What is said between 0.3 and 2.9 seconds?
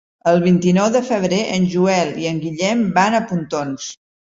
vint-i-nou de febrer en Joel i en Guillem